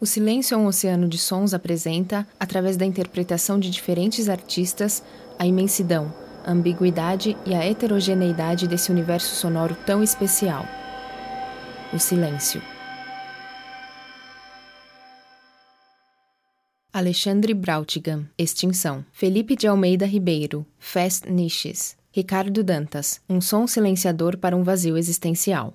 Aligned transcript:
O 0.00 0.06
Silêncio 0.06 0.54
é 0.54 0.56
um 0.56 0.64
Oceano 0.64 1.06
de 1.06 1.18
Sons 1.18 1.52
apresenta, 1.52 2.26
através 2.38 2.74
da 2.74 2.86
interpretação 2.86 3.60
de 3.60 3.68
diferentes 3.68 4.30
artistas, 4.30 5.04
a 5.38 5.46
imensidão, 5.46 6.10
a 6.42 6.52
ambiguidade 6.52 7.36
e 7.44 7.54
a 7.54 7.62
heterogeneidade 7.62 8.66
desse 8.66 8.90
universo 8.90 9.34
sonoro 9.34 9.76
tão 9.84 10.02
especial. 10.02 10.64
O 11.92 11.98
Silêncio. 11.98 12.62
Alexandre 16.90 17.52
Brautigan, 17.52 18.26
Extinção. 18.38 19.04
Felipe 19.12 19.54
de 19.54 19.66
Almeida 19.66 20.06
Ribeiro, 20.06 20.64
Fast 20.78 21.30
Niches. 21.30 21.94
Ricardo 22.10 22.64
Dantas, 22.64 23.20
Um 23.28 23.38
som 23.38 23.66
silenciador 23.66 24.38
para 24.38 24.56
um 24.56 24.64
vazio 24.64 24.96
existencial. 24.96 25.74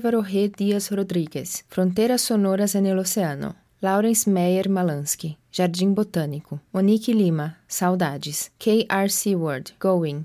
Álvaro 0.00 0.22
G. 0.22 0.50
Dias 0.56 0.90
Rodrigues, 0.90 1.66
Fronteiras 1.68 2.22
Sonoras 2.22 2.74
en 2.74 2.86
el 2.86 2.98
Oceano. 2.98 3.56
Lawrence 3.82 4.30
Meyer 4.30 4.70
Malansky, 4.70 5.36
Jardim 5.52 5.94
Botânico. 5.94 6.62
Monique 6.72 7.12
Lima, 7.12 7.58
Saudades. 7.68 8.50
K.R. 8.56 9.10
Seward, 9.10 9.72
Going. 9.78 10.24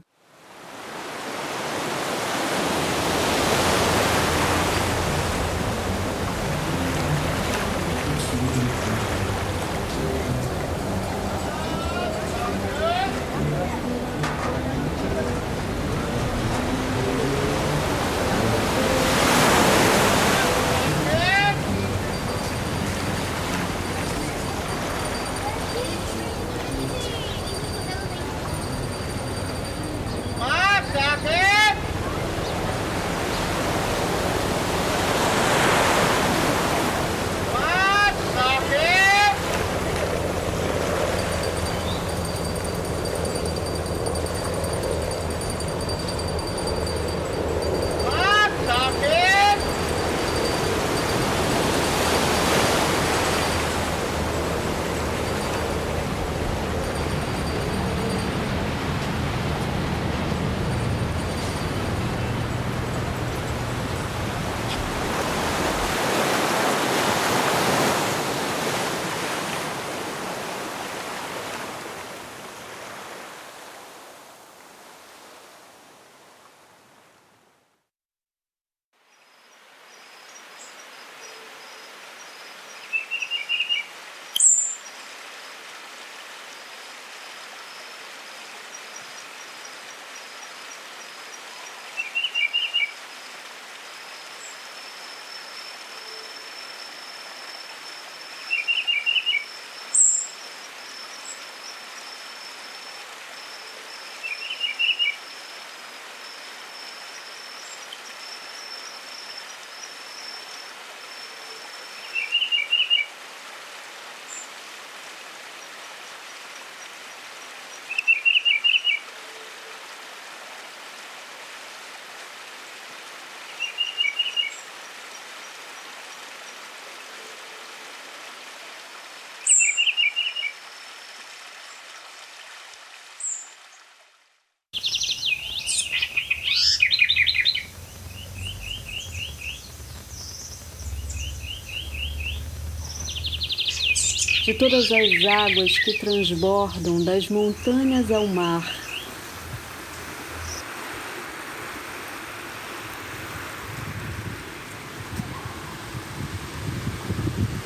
Todas 144.57 144.89
as 144.91 145.25
águas 145.25 145.77
que 145.79 145.97
transbordam 145.97 147.03
das 147.03 147.27
montanhas 147.27 148.09
ao 148.09 148.25
mar. 148.27 148.63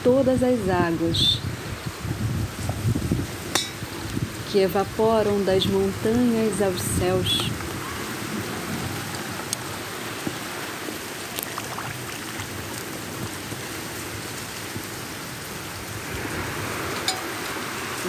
Todas 0.04 0.42
as 0.42 0.70
águas 0.70 1.40
que 4.52 4.60
evaporam 4.60 5.44
das 5.44 5.66
montanhas 5.66 6.60
aos 6.62 6.82
céus. 6.82 7.59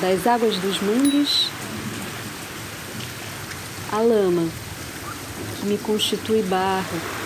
Das 0.00 0.26
águas 0.26 0.56
dos 0.56 0.80
mangues 0.80 1.48
a 3.92 4.00
lama 4.00 4.48
que 5.60 5.66
me 5.66 5.76
constitui 5.76 6.42
barro. 6.42 7.19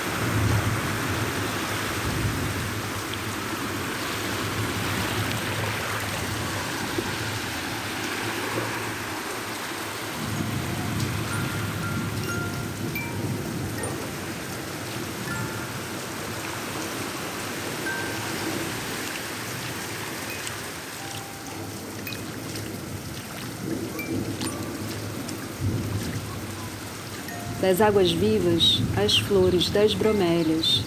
Das 27.64 27.80
águas 27.80 28.12
vivas 28.12 28.83
as 28.94 29.16
flores 29.16 29.71
das 29.71 29.94
bromélias. 29.94 30.83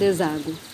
Deságuo. 0.00 0.71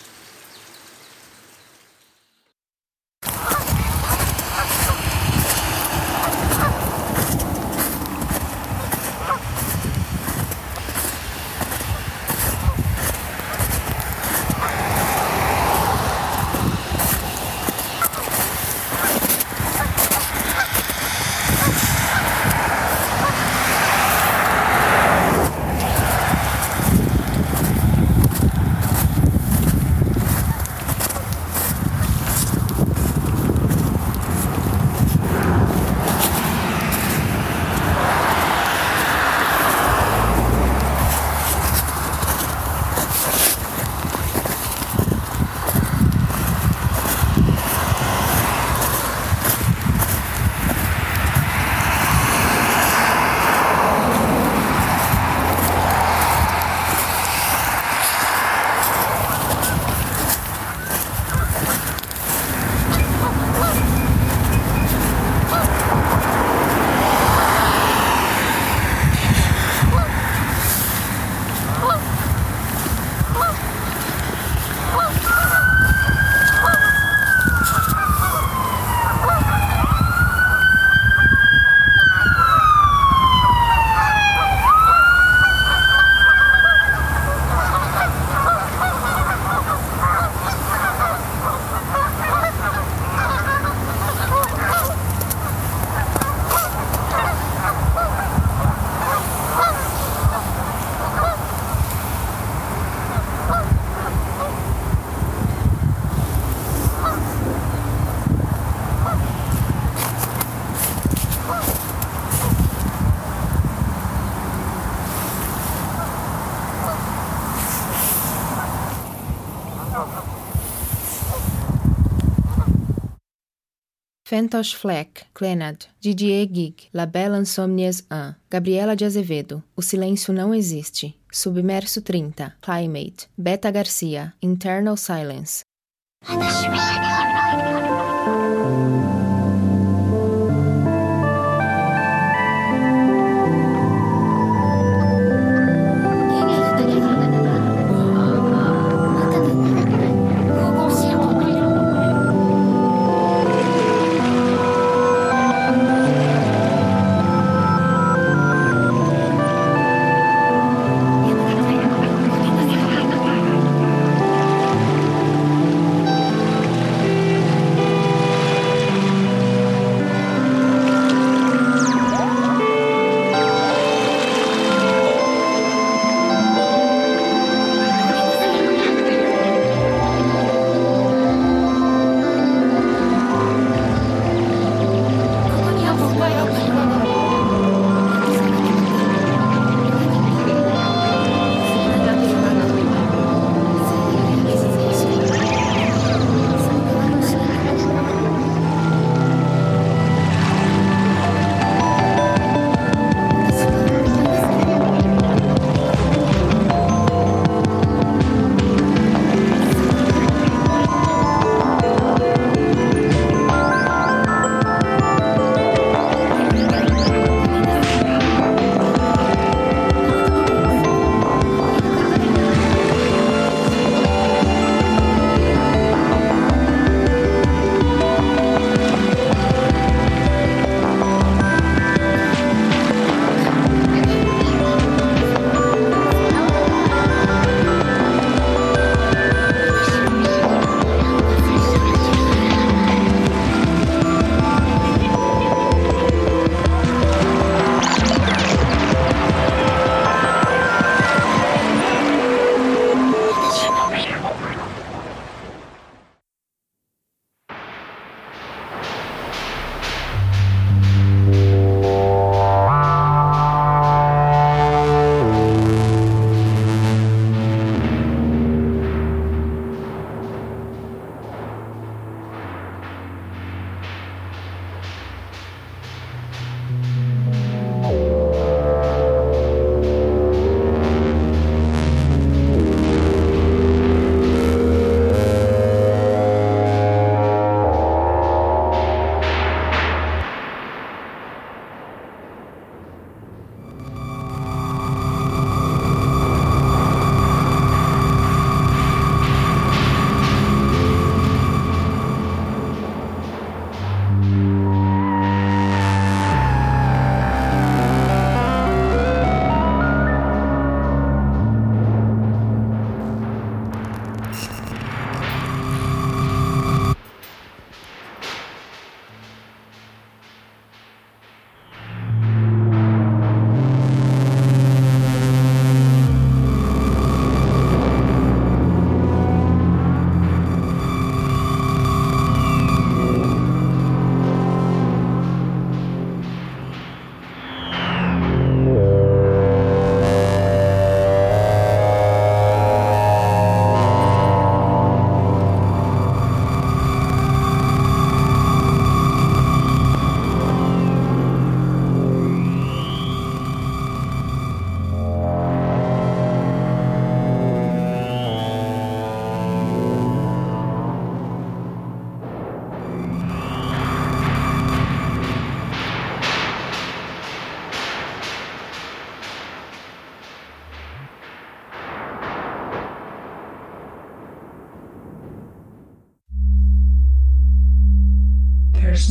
Fentosh 124.29 124.75
Fleck, 124.75 125.25
Clenad, 125.33 125.87
Didier 126.03 126.47
Gig, 126.53 126.91
La 126.93 127.07
Belle 127.07 127.39
Insomnies 127.39 128.05
1, 128.11 128.35
Gabriela 128.51 128.95
de 128.95 129.07
Azevedo, 129.07 129.65
O 129.75 129.81
Silêncio 129.81 130.35
Não 130.35 130.53
Existe, 130.53 131.19
Submerso 131.33 132.03
30, 132.03 132.55
Climate, 132.61 133.27
Beta 133.39 133.71
Garcia, 133.71 134.35
Internal 134.43 134.99
Silence. 134.99 135.63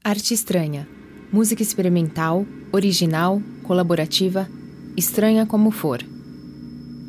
Arte 0.09 0.33
Estranha. 0.33 0.88
Música 1.31 1.62
experimental, 1.62 2.47
original, 2.73 3.42
colaborativa, 3.62 4.49
estranha 4.99 5.47
como 5.47 5.71
for. 5.71 6.05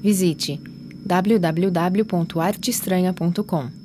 Visite 0.02 0.62
www.arteestranha.com. 1.06 3.78